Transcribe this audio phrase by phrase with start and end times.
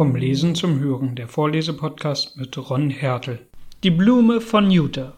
[0.00, 3.38] Vom Lesen zum Hören, der Vorlesepodcast mit Ron Hertel.
[3.82, 5.12] Die Blume von Utah.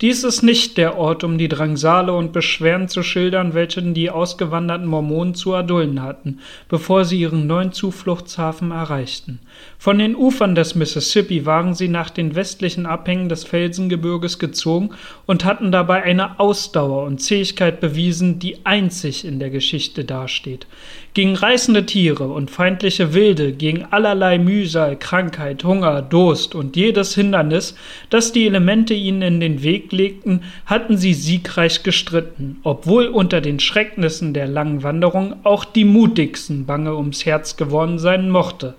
[0.00, 4.86] Dies ist nicht der Ort, um die Drangsale und Beschwerden zu schildern, welche die ausgewanderten
[4.86, 6.38] Mormonen zu erdulden hatten,
[6.68, 9.38] bevor sie ihren neuen Zufluchtshafen erreichten.
[9.78, 14.90] Von den Ufern des Mississippi waren sie nach den westlichen Abhängen des Felsengebirges gezogen
[15.26, 20.66] und hatten dabei eine Ausdauer und Zähigkeit bewiesen, die einzig in der Geschichte dasteht.
[21.14, 27.74] Gegen reißende Tiere und feindliche Wilde, gegen allerlei Mühsal, Krankheit, Hunger, Durst und jedes Hindernis,
[28.08, 33.58] das die Elemente ihnen in den Weg legten, hatten sie siegreich gestritten, obwohl unter den
[33.58, 38.74] Schrecknissen der langen Wanderung auch die mutigsten bange ums Herz geworden sein mochte.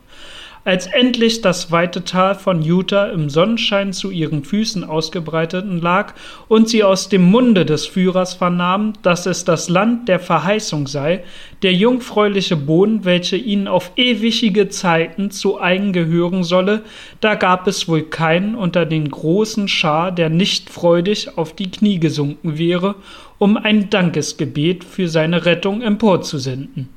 [0.66, 6.14] Als endlich das weite Tal von Utah im Sonnenschein zu ihren Füßen ausgebreiteten lag
[6.48, 11.26] und sie aus dem Munde des Führers vernahm, dass es das Land der Verheißung sei,
[11.64, 16.84] der jungfräuliche Boden, welche ihnen auf ewige Zeiten zu eigen gehören solle,
[17.20, 22.00] da gab es wohl keinen unter den großen Schar, der nicht freudig auf die Knie
[22.00, 22.96] gesunken wäre,
[23.38, 26.88] um ein Dankesgebet für seine Rettung emporzusenden.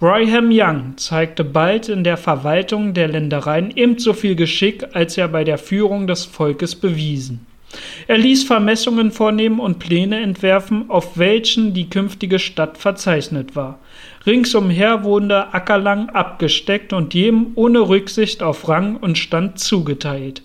[0.00, 5.44] Brigham Young zeigte bald in der Verwaltung der Ländereien ebenso viel Geschick, als er bei
[5.44, 7.46] der Führung des Volkes bewiesen.
[8.06, 13.78] Er ließ Vermessungen vornehmen und Pläne entwerfen, auf welchen die künftige Stadt verzeichnet war.
[14.24, 20.40] Ringsumher wurde Ackerlang abgesteckt und jedem ohne Rücksicht auf Rang und Stand zugeteilt.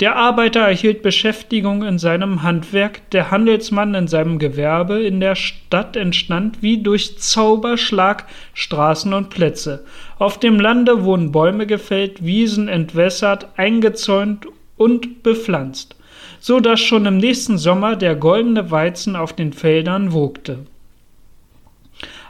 [0.00, 5.94] Der Arbeiter erhielt Beschäftigung in seinem Handwerk, der Handelsmann in seinem Gewerbe, in der Stadt
[5.94, 9.84] entstand wie durch Zauberschlag Straßen und Plätze.
[10.18, 15.94] Auf dem Lande wurden Bäume gefällt, Wiesen entwässert, eingezäunt und bepflanzt,
[16.40, 20.66] so dass schon im nächsten Sommer der goldene Weizen auf den Feldern wogte.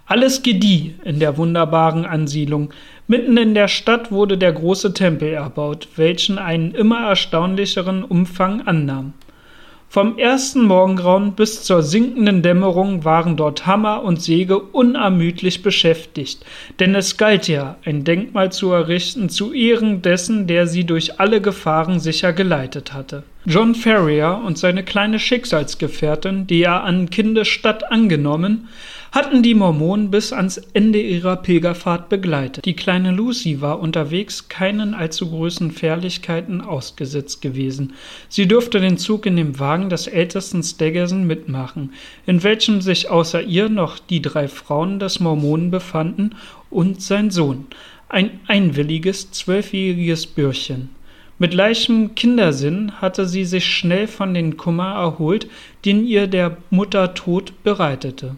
[0.06, 2.70] Alles gedieh in der wunderbaren Ansiedlung.
[3.06, 9.14] Mitten in der Stadt wurde der große Tempel erbaut, welchen einen immer erstaunlicheren Umfang annahm.
[9.94, 16.44] Vom ersten Morgengrauen bis zur sinkenden Dämmerung waren dort Hammer und Säge unermüdlich beschäftigt,
[16.80, 21.40] denn es galt ja, ein Denkmal zu errichten zu Ehren dessen, der sie durch alle
[21.40, 23.22] Gefahren sicher geleitet hatte.
[23.46, 28.68] John Ferrier und seine kleine Schicksalsgefährtin, die er an Kindesstadt angenommen,
[29.14, 32.64] hatten die Mormonen bis ans Ende ihrer Pilgerfahrt begleitet.
[32.64, 37.92] Die kleine Lucy war unterwegs keinen allzu großen Fährlichkeiten ausgesetzt gewesen.
[38.28, 41.92] Sie durfte den Zug in dem Wagen des ältesten Staggerson mitmachen,
[42.26, 46.34] in welchem sich außer ihr noch die drei Frauen des Mormonen befanden
[46.68, 47.66] und sein Sohn,
[48.08, 50.88] ein einwilliges, zwölfjähriges Bürchen.
[51.38, 55.46] Mit leichtem Kindersinn hatte sie sich schnell von den Kummer erholt,
[55.84, 58.34] den ihr der Mutter Tod bereitete.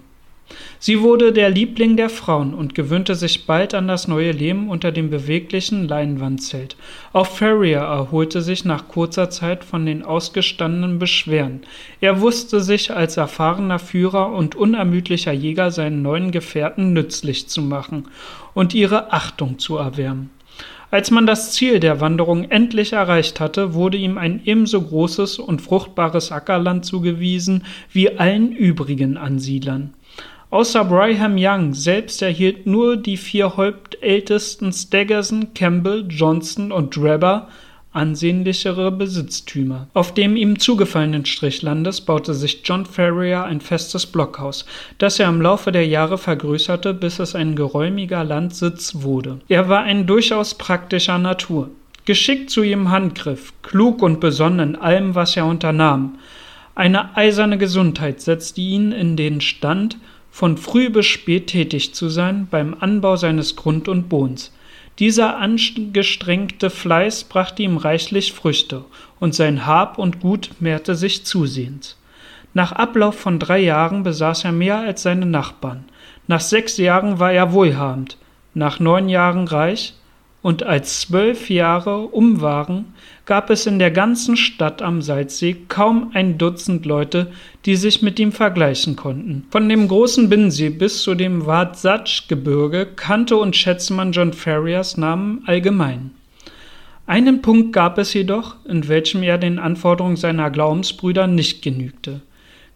[0.78, 4.92] Sie wurde der Liebling der Frauen und gewöhnte sich bald an das neue Leben unter
[4.92, 6.76] dem beweglichen Leinwandzelt.
[7.12, 11.62] Auch Ferrier erholte sich nach kurzer Zeit von den ausgestandenen Beschwerden.
[12.00, 18.08] Er wusste sich als erfahrener Führer und unermüdlicher Jäger seinen neuen Gefährten nützlich zu machen
[18.54, 20.30] und ihre Achtung zu erwärmen.
[20.92, 25.60] Als man das Ziel der Wanderung endlich erreicht hatte, wurde ihm ein ebenso großes und
[25.60, 29.95] fruchtbares Ackerland zugewiesen wie allen übrigen Ansiedlern.
[30.50, 37.48] Außer Brigham Young selbst erhielt nur die vier Hauptältesten Staggerson, Campbell, Johnson und Drebber
[37.96, 39.88] ansehnlichere Besitztümer.
[39.94, 44.66] Auf dem ihm zugefallenen Strich Landes baute sich John Ferrier ein festes Blockhaus,
[44.98, 49.40] das er im Laufe der Jahre vergrößerte, bis es ein geräumiger Landsitz wurde.
[49.48, 51.70] Er war ein durchaus praktischer Natur,
[52.04, 56.18] geschickt zu ihrem Handgriff, klug und besonnen in allem, was er unternahm.
[56.74, 59.96] Eine eiserne Gesundheit setzte ihn in den Stand,
[60.36, 64.52] von früh bis spät tätig zu sein beim Anbau seines Grund und Bodens.
[64.98, 68.84] Dieser angestrengte Fleiß brachte ihm reichlich Früchte,
[69.18, 71.96] und sein Hab und Gut mehrte sich zusehends.
[72.52, 75.86] Nach Ablauf von drei Jahren besaß er mehr als seine Nachbarn.
[76.26, 78.18] Nach sechs Jahren war er wohlhabend,
[78.52, 79.94] nach neun Jahren reich,
[80.42, 82.86] und als zwölf Jahre um waren,
[83.24, 87.32] gab es in der ganzen Stadt am Salzsee kaum ein Dutzend Leute,
[87.64, 89.46] die sich mit ihm vergleichen konnten.
[89.50, 95.42] Von dem großen Binnensee bis zu dem Wasatch-Gebirge kannte und schätzte man John Ferriers Namen
[95.46, 96.12] allgemein.
[97.06, 102.20] Einen Punkt gab es jedoch, in welchem er den Anforderungen seiner Glaubensbrüder nicht genügte.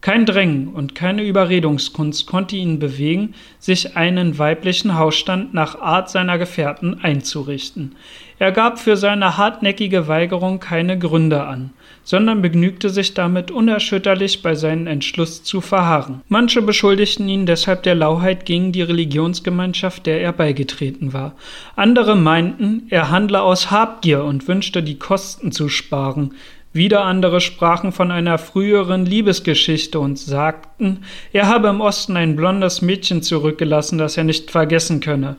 [0.01, 6.39] Kein Drängen und keine Überredungskunst konnte ihn bewegen, sich einen weiblichen Hausstand nach Art seiner
[6.39, 7.97] Gefährten einzurichten.
[8.39, 11.71] Er gab für seine hartnäckige Weigerung keine Gründe an.
[12.03, 16.23] sondern begnügte sich damit, unerschütterlich bei seinem Entschluss zu verharren.
[16.29, 21.35] Manche beschuldigten ihn deshalb der Lauheit gegen die Religionsgemeinschaft, der er beigetreten war.
[21.77, 26.35] Andere meinten, er handle aus Habgier und wünschte, die Kosten zu sparen.
[26.73, 32.81] Wieder andere sprachen von einer früheren Liebesgeschichte und sagten, er habe im Osten ein blondes
[32.81, 35.35] Mädchen zurückgelassen, das er nicht vergessen könne.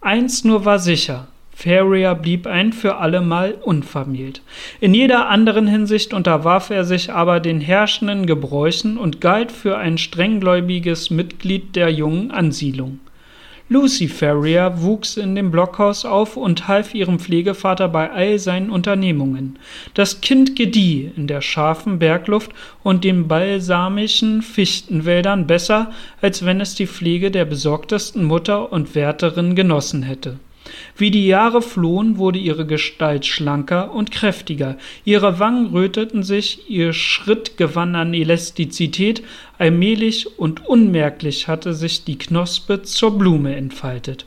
[0.00, 4.42] Eins nur war sicher, Ferrier blieb ein für allemal unvermählt.
[4.80, 9.98] In jeder anderen Hinsicht unterwarf er sich aber den herrschenden Gebräuchen und galt für ein
[9.98, 12.98] strenggläubiges Mitglied der jungen Ansiedlung.
[13.68, 19.58] Lucy Ferrier wuchs in dem Blockhaus auf und half ihrem Pflegevater bei all seinen Unternehmungen.
[19.94, 22.52] Das Kind gedieh in der scharfen Bergluft
[22.84, 25.90] und den balsamischen Fichtenwäldern besser,
[26.20, 30.38] als wenn es die Pflege der besorgtesten Mutter und Wärterin genossen hätte.
[30.96, 36.92] Wie die Jahre flohen, wurde ihre Gestalt schlanker und kräftiger, ihre Wangen röteten sich, ihr
[36.92, 39.22] Schritt gewann an Elastizität,
[39.58, 44.26] allmählich und unmerklich hatte sich die Knospe zur Blume entfaltet.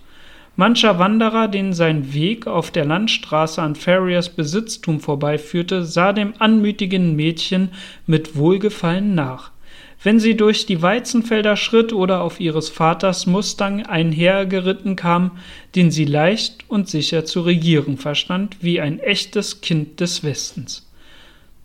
[0.60, 7.16] Mancher Wanderer, den sein Weg auf der Landstraße an Ferriers Besitztum vorbeiführte, sah dem anmütigen
[7.16, 7.70] Mädchen
[8.06, 9.52] mit Wohlgefallen nach.
[10.02, 15.40] Wenn sie durch die Weizenfelder schritt oder auf ihres Vaters Mustang einhergeritten kam,
[15.76, 20.89] den sie leicht und sicher zu regieren verstand, wie ein echtes Kind des Westens.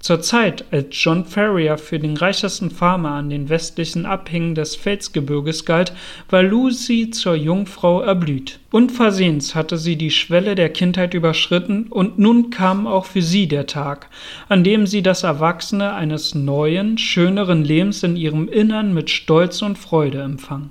[0.05, 5.65] Zur Zeit, als John Ferrier für den reichesten Farmer an den westlichen Abhängen des Felsgebirges
[5.65, 5.95] galt,
[6.29, 8.61] war Lucy zur Jungfrau erblüht.
[8.71, 13.67] Unversehens hatte sie die Schwelle der Kindheit überschritten, und nun kam auch für sie der
[13.67, 14.11] Tag,
[14.51, 19.79] an dem sie das Erwachsene eines neuen, schöneren Lebens in ihrem Innern mit Stolz und
[19.79, 20.69] Freude empfang.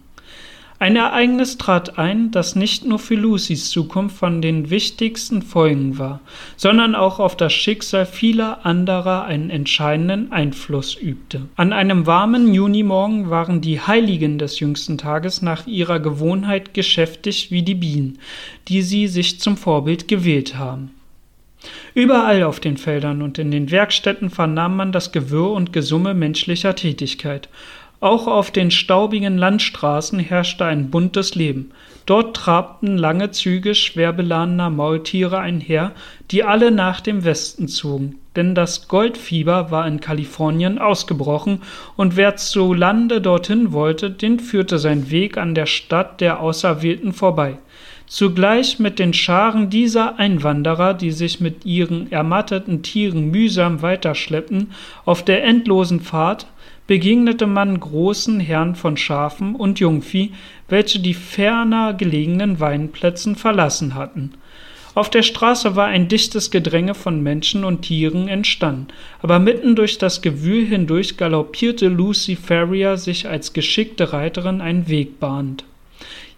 [0.84, 6.20] Ein Ereignis trat ein, das nicht nur für Lucys Zukunft von den wichtigsten Folgen war,
[6.58, 11.44] sondern auch auf das Schicksal vieler anderer einen entscheidenden Einfluss übte.
[11.56, 17.64] An einem warmen Junimorgen waren die Heiligen des jüngsten Tages nach ihrer Gewohnheit geschäftig wie
[17.64, 18.20] die Bienen,
[18.68, 20.92] die sie sich zum Vorbild gewählt haben.
[21.94, 26.76] Überall auf den Feldern und in den Werkstätten vernahm man das Gewirr und Gesumme menschlicher
[26.76, 27.48] Tätigkeit.
[28.04, 31.72] Auch auf den staubigen Landstraßen herrschte ein buntes Leben.
[32.06, 35.94] Dort trabten lange Züge schwer beladener Maultiere einher,
[36.30, 41.62] die alle nach dem Westen zogen, denn das Goldfieber war in Kalifornien ausgebrochen,
[41.96, 47.14] und wer zu Lande dorthin wollte, den führte sein Weg an der Stadt der Auserwählten
[47.14, 47.58] vorbei.
[48.06, 54.72] Zugleich mit den Scharen dieser Einwanderer, die sich mit ihren ermatteten Tieren mühsam weiterschleppten,
[55.06, 56.48] auf der endlosen Fahrt,
[56.88, 60.34] begegnete man großen Herren von Schafen und Jungvieh,
[60.68, 64.34] welche die ferner gelegenen Weinplätzen verlassen hatten.
[64.96, 68.88] Auf der Straße war ein dichtes Gedränge von Menschen und Tieren entstanden,
[69.24, 75.20] aber mitten durch das Gewühl hindurch galoppierte Lucy Ferrier sich als geschickte Reiterin einen Weg
[75.20, 75.66] bahnt.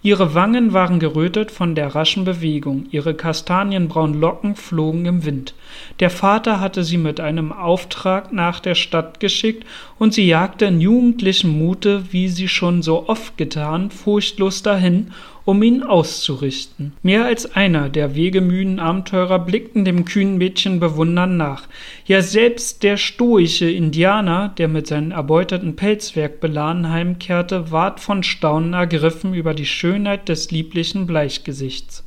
[0.06, 5.56] Ihre Wangen waren gerötet von der raschen Bewegung, ihre kastanienbraunen Locken flogen im Wind.
[6.00, 9.66] Der Vater hatte sie mit einem Auftrag nach der Stadt geschickt,
[9.98, 15.12] und sie jagte in jugendlichem Mute, wie sie schon so oft getan, furchtlos dahin,
[15.46, 16.94] um ihn auszurichten.
[17.04, 21.68] Mehr als einer der wegemüden Abenteurer blickten dem kühnen Mädchen bewundernd nach.
[22.08, 28.74] Ja, selbst der stoische Indianer, der mit seinem erbeuteten Pelzwerk beladen heimkehrte, ward von Staunen
[28.74, 32.04] ergriffen über die Schönheit des lieblichen Bleichgesichts.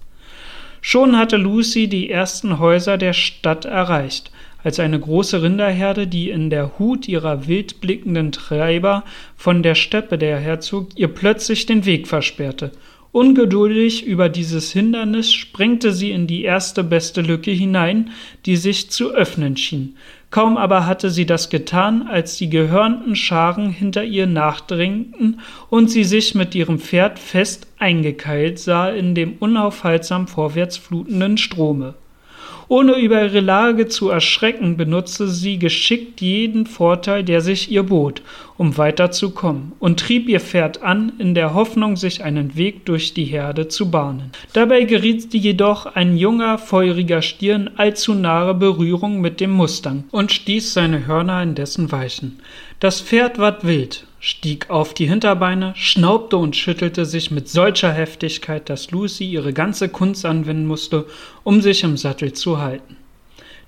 [0.81, 4.31] Schon hatte Lucy die ersten Häuser der Stadt erreicht,
[4.63, 9.05] als eine große Rinderherde, die in der Hut ihrer wildblickenden Treiber
[9.37, 12.73] von der Steppe der Herzog ihr plötzlich den Weg versperrte
[13.11, 18.11] Ungeduldig über dieses Hindernis sprengte sie in die erste beste Lücke hinein,
[18.45, 19.97] die sich zu öffnen schien.
[20.31, 26.05] Kaum aber hatte sie das getan, als die gehörnten Scharen hinter ihr nachdrängten und sie
[26.05, 31.95] sich mit ihrem Pferd fest eingekeilt sah in dem unaufhaltsam vorwärts flutenden Strome.
[32.71, 38.21] Ohne über ihre Lage zu erschrecken, benutzte sie geschickt jeden Vorteil, der sich ihr bot,
[38.59, 43.25] um weiterzukommen, und trieb ihr Pferd an, in der Hoffnung, sich einen Weg durch die
[43.25, 44.33] Herde zu bahnen.
[44.53, 50.75] Dabei geriet jedoch ein junger, feuriger Stier allzu nahe Berührung mit dem Mustang und stieß
[50.75, 52.41] seine Hörner in dessen Weichen.
[52.81, 58.69] Das Pferd ward wild, stieg auf die Hinterbeine, schnaubte und schüttelte sich mit solcher Heftigkeit,
[58.69, 61.07] dass Lucy ihre ganze Kunst anwenden musste,
[61.45, 62.97] um sich im Sattel zu halten.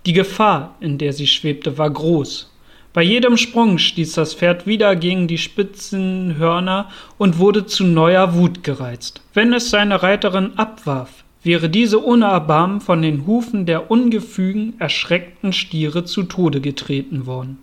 [0.06, 2.50] Die Gefahr, in der sie schwebte, war groß.
[2.92, 8.34] Bei jedem Sprung stieß das Pferd wieder gegen die spitzen Hörner und wurde zu neuer
[8.34, 9.20] Wut gereizt.
[9.32, 15.52] Wenn es seine Reiterin abwarf, wäre diese ohne Erbarmen von den Hufen der ungefügen, erschreckten
[15.52, 17.58] Stiere zu Tode getreten worden.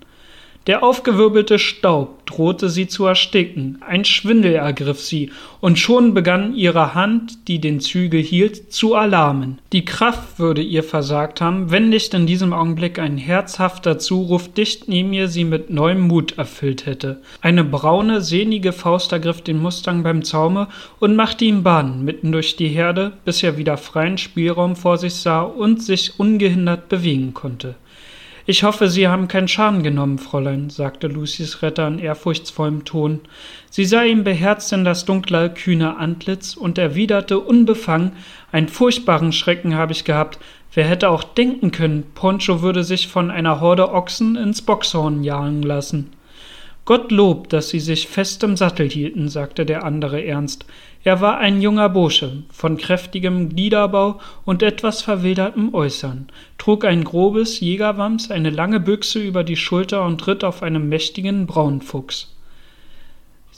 [0.68, 5.32] Der aufgewirbelte Staub drohte sie zu ersticken, ein Schwindel ergriff sie,
[5.62, 9.60] und schon begann ihre Hand, die den Zügel hielt, zu erlahmen.
[9.72, 14.90] Die Kraft würde ihr versagt haben, wenn nicht in diesem Augenblick ein herzhafter Zuruf dicht
[14.90, 17.22] neben ihr sie mit neuem Mut erfüllt hätte.
[17.40, 20.68] Eine braune, sehnige Faust ergriff den Mustang beim Zaume
[21.00, 25.16] und machte ihm Bahn mitten durch die Herde, bis er wieder freien Spielraum vor sich
[25.16, 27.76] sah und sich ungehindert bewegen konnte.
[28.50, 33.20] Ich hoffe, Sie haben keinen Schaden genommen, Fräulein, sagte Lucys Retter in ehrfurchtsvollem Ton.
[33.70, 38.13] Sie sah ihm beherzt in das dunkle, kühne Antlitz und erwiderte unbefangen,
[38.54, 40.39] einen furchtbaren Schrecken habe ich gehabt.
[40.74, 45.62] Wer hätte auch denken können, Poncho würde sich von einer Horde Ochsen ins Boxhorn jagen
[45.62, 46.12] lassen.
[46.86, 50.66] Gottlob, dass Sie sich fest im Sattel hielten, sagte der andere ernst.
[51.04, 56.27] Er war ein junger Bursche, von kräftigem Gliederbau und etwas verwildertem Äußern,
[56.58, 61.46] trug ein grobes Jägerwams, eine lange Büchse über die Schulter und ritt auf einem mächtigen
[61.46, 62.34] Braunfuchs.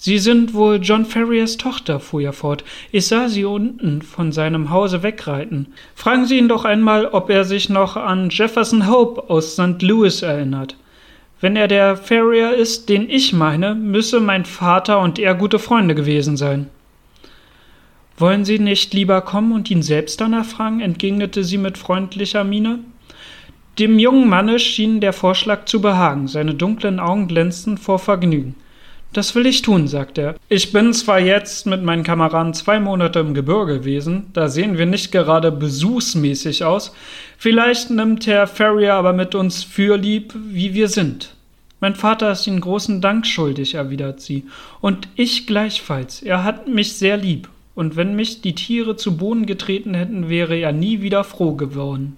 [0.01, 2.63] Sie sind wohl John Ferriers Tochter, fuhr er fort.
[2.93, 5.73] Ich sah Sie unten von seinem Hause wegreiten.
[5.93, 9.81] Fragen Sie ihn doch einmal, ob er sich noch an Jefferson Hope aus St.
[9.81, 10.77] Louis erinnert.
[11.41, 15.95] Wenn er der Ferrier ist, den ich meine, müsse mein Vater und er gute Freunde
[15.95, 16.69] gewesen sein.
[18.19, 20.81] Wollen Sie nicht lieber kommen und ihn selbst danach fragen?
[20.81, 22.79] entgegnete sie mit freundlicher Miene.
[23.79, 28.55] Dem jungen Manne schien der Vorschlag zu behagen, seine dunklen Augen glänzten vor Vergnügen.
[29.13, 30.35] Das will ich tun, sagte er.
[30.49, 34.85] Ich bin zwar jetzt mit meinen Kameraden zwei Monate im Gebirge gewesen, da sehen wir
[34.85, 36.93] nicht gerade besuchsmäßig aus.
[37.37, 41.35] Vielleicht nimmt Herr Ferrier aber mit uns fürlieb, wie wir sind.
[41.79, 44.43] Mein Vater ist Ihnen großen Dank schuldig, erwidert sie,
[44.81, 46.21] und ich gleichfalls.
[46.21, 47.47] Er hat mich sehr lieb,
[47.79, 52.17] und wenn mich die Tiere zu Boden getreten hätten, wäre er nie wieder froh geworden.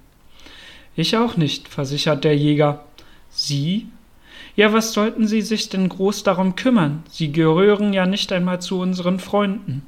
[0.96, 2.84] Ich auch nicht, versichert der Jäger.
[3.30, 3.86] Sie
[4.56, 7.04] ja, was sollten Sie sich denn groß darum kümmern?
[7.10, 9.84] Sie gehören ja nicht einmal zu unseren Freunden.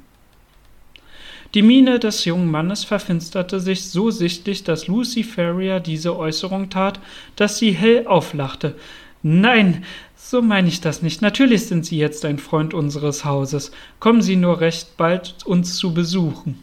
[1.54, 7.00] Die Miene des jungen Mannes verfinsterte sich so sichtlich, dass Lucy Ferrier diese Äußerung tat,
[7.34, 8.76] dass sie hell auflachte.
[9.26, 9.84] Nein,
[10.16, 11.22] so meine ich das nicht.
[11.22, 13.72] Natürlich sind Sie jetzt ein Freund unseres Hauses.
[13.98, 16.58] Kommen Sie nur recht bald uns zu besuchen.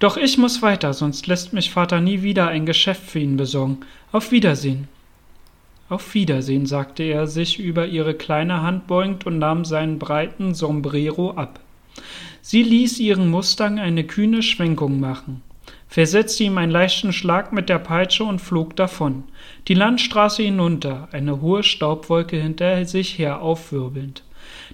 [0.00, 3.78] Doch ich muss weiter, sonst lässt mich Vater nie wieder ein Geschäft für ihn besorgen.
[4.10, 4.88] Auf Wiedersehen.
[5.88, 11.34] Auf Wiedersehen, sagte er, sich über ihre kleine Hand beugend und nahm seinen breiten Sombrero
[11.34, 11.60] ab.
[12.42, 15.40] Sie ließ ihren Mustang eine kühne Schwenkung machen,
[15.90, 19.24] versetzte ihm einen leichten Schlag mit der Peitsche und flog davon,
[19.68, 24.22] die Landstraße hinunter, eine hohe Staubwolke hinter sich her aufwirbelnd.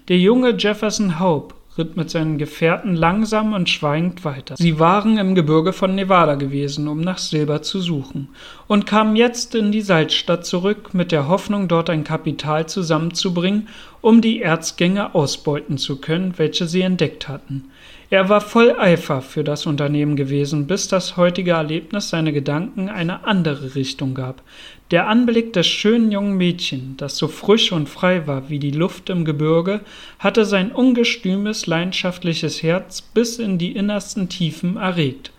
[0.07, 4.55] Der junge Jefferson Hope ritt mit seinen Gefährten langsam und schweigend weiter.
[4.57, 8.29] Sie waren im Gebirge von Nevada gewesen, um nach Silber zu suchen,
[8.67, 13.67] und kamen jetzt in die Salzstadt zurück mit der Hoffnung, dort ein Kapital zusammenzubringen,
[14.07, 17.65] um die Erzgänge ausbeuten zu können, welche sie entdeckt hatten.
[18.09, 23.25] Er war voll Eifer für das Unternehmen gewesen, bis das heutige Erlebnis seine Gedanken eine
[23.25, 24.43] andere Richtung gab.
[24.91, 29.09] Der Anblick des schönen jungen Mädchen, das so frisch und frei war wie die Luft
[29.09, 29.81] im Gebirge,
[30.19, 35.33] hatte sein ungestümes, leidenschaftliches Herz bis in die innersten Tiefen erregt.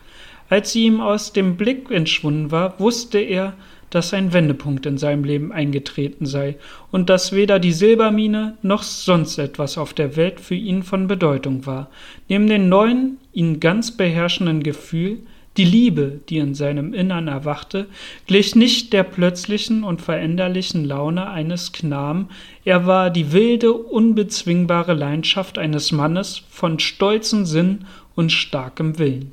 [0.51, 3.55] Als sie ihm aus dem Blick entschwunden war, wusste er,
[3.91, 6.57] dass ein Wendepunkt in seinem Leben eingetreten sei
[6.91, 11.67] und dass weder die Silbermine noch sonst etwas auf der Welt für ihn von Bedeutung
[11.67, 11.91] war.
[12.29, 15.19] Neben dem neuen, ihn ganz beherrschenden Gefühl,
[15.59, 17.89] die Liebe, die in seinem Innern erwachte,
[18.29, 22.29] glich nicht der plötzlichen und veränderlichen Laune eines Knaben,
[22.65, 29.33] er war die wilde, unbezwingbare Leidenschaft eines Mannes von stolzem Sinn und starkem Willen.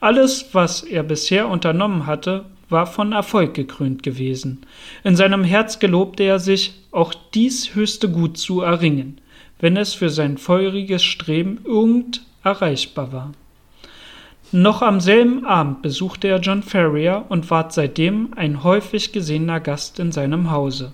[0.00, 4.66] Alles, was er bisher unternommen hatte, war von Erfolg gekrönt gewesen.
[5.04, 9.20] In seinem Herz gelobte er sich, auch dies höchste Gut zu erringen,
[9.60, 13.32] wenn es für sein feuriges Streben irgend erreichbar war.
[14.50, 19.98] Noch am selben Abend besuchte er John Ferrier und ward seitdem ein häufig gesehener Gast
[19.98, 20.92] in seinem Hause.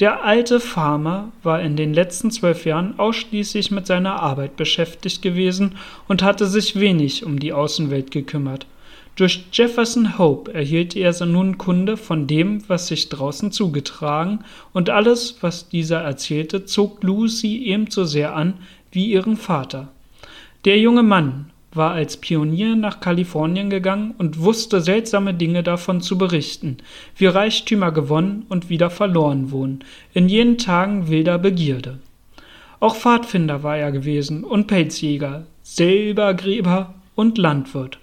[0.00, 5.76] Der alte Farmer war in den letzten zwölf Jahren ausschließlich mit seiner Arbeit beschäftigt gewesen
[6.08, 8.66] und hatte sich wenig um die Außenwelt gekümmert.
[9.18, 15.38] Durch Jefferson Hope erhielt er nun Kunde von dem, was sich draußen zugetragen, und alles,
[15.40, 18.54] was dieser erzählte, zog Lucy ebenso sehr an
[18.92, 19.88] wie ihren Vater.
[20.64, 26.16] Der junge Mann war als Pionier nach Kalifornien gegangen und wusste seltsame Dinge davon zu
[26.16, 26.76] berichten,
[27.16, 29.80] wie Reichtümer gewonnen und wieder verloren wurden,
[30.14, 31.98] in jenen Tagen wilder Begierde.
[32.78, 37.98] Auch Pfadfinder war er gewesen und Pelzjäger, Silbergräber und Landwirt.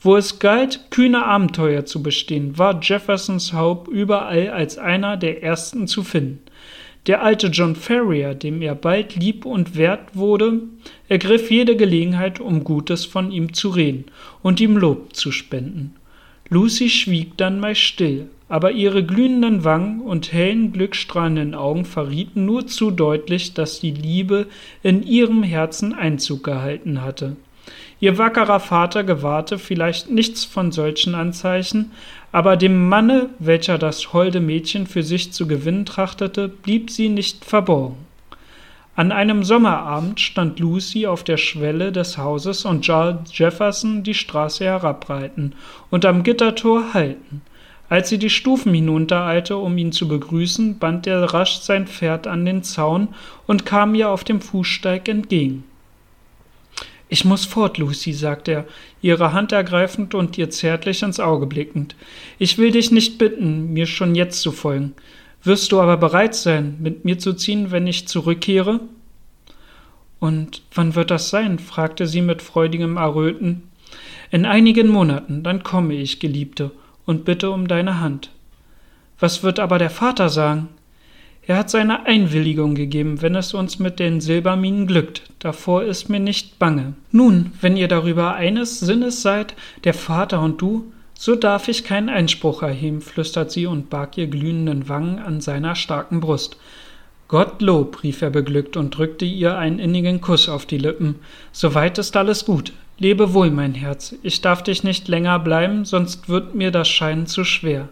[0.00, 5.88] Wo es galt, kühne Abenteuer zu bestehen, war Jeffersons Hope überall als einer der ersten
[5.88, 6.40] zu finden.
[7.08, 10.60] Der alte John Ferrier, dem er bald lieb und wert wurde,
[11.08, 14.04] ergriff jede Gelegenheit, um Gutes von ihm zu reden
[14.42, 15.96] und ihm Lob zu spenden.
[16.48, 22.66] Lucy schwieg dann meist still, aber ihre glühenden Wangen und hellen, glückstrahlenden Augen verrieten nur
[22.66, 24.46] zu deutlich, dass die Liebe
[24.82, 27.36] in ihrem Herzen Einzug gehalten hatte.
[28.00, 31.90] Ihr wackerer Vater gewahrte vielleicht nichts von solchen Anzeichen,
[32.30, 37.44] aber dem Manne, welcher das holde Mädchen für sich zu gewinnen trachtete, blieb sie nicht
[37.44, 37.96] verborgen.
[38.94, 44.64] An einem Sommerabend stand Lucy auf der Schwelle des Hauses und Charles Jefferson die Straße
[44.64, 45.54] herabreiten
[45.90, 47.42] und am Gittertor halten.
[47.88, 52.44] Als sie die Stufen hinuntereilte, um ihn zu begrüßen, band er rasch sein Pferd an
[52.44, 53.08] den Zaun
[53.46, 55.64] und kam ihr auf dem Fußsteig entgegen.
[57.08, 58.64] Ich muss fort, Lucy, sagte er,
[59.00, 61.96] ihre Hand ergreifend und ihr zärtlich ins Auge blickend.
[62.38, 64.92] Ich will dich nicht bitten, mir schon jetzt zu folgen.
[65.42, 68.80] Wirst du aber bereit sein, mit mir zu ziehen, wenn ich zurückkehre?
[70.20, 71.58] Und wann wird das sein?
[71.58, 73.62] fragte sie mit freudigem Erröten.
[74.30, 76.72] In einigen Monaten, dann komme ich, Geliebte,
[77.06, 78.30] und bitte um deine Hand.
[79.18, 80.68] Was wird aber der Vater sagen?
[81.48, 85.22] Er hat seine Einwilligung gegeben, wenn es uns mit den Silberminen glückt.
[85.38, 86.92] Davor ist mir nicht bange.
[87.10, 92.10] Nun, wenn ihr darüber eines Sinnes seid, der Vater und du, so darf ich keinen
[92.10, 96.58] Einspruch erheben, flüstert sie und barg ihr glühenden Wangen an seiner starken Brust.
[97.28, 101.14] Gottlob, rief er beglückt und drückte ihr einen innigen Kuss auf die Lippen.
[101.52, 102.74] Soweit ist alles gut.
[103.00, 107.28] Lebe wohl, mein Herz, ich darf dich nicht länger bleiben, sonst wird mir das Scheinen
[107.28, 107.88] zu schwer.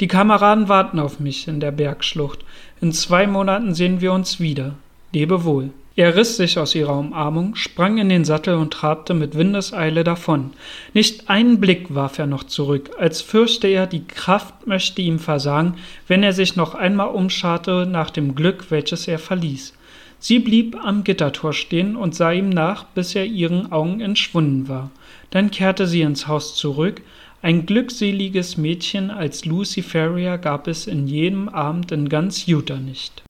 [0.00, 2.40] Die Kameraden warten auf mich in der Bergschlucht.
[2.82, 4.74] In zwei Monaten sehen wir uns wieder.
[5.14, 5.70] Lebe wohl.
[5.96, 10.50] Er riss sich aus ihrer Umarmung, sprang in den Sattel und trabte mit Windeseile davon.
[10.92, 15.76] Nicht einen Blick warf er noch zurück, als fürchte er, die Kraft möchte ihm versagen,
[16.06, 19.72] wenn er sich noch einmal umscharte nach dem Glück, welches er verließ.
[20.22, 24.90] Sie blieb am Gittertor stehen und sah ihm nach, bis er ihren Augen entschwunden war.
[25.30, 27.00] Dann kehrte sie ins Haus zurück.
[27.40, 33.22] Ein glückseliges Mädchen als Lucy Ferrier gab es in jedem Abend in ganz Utah nicht.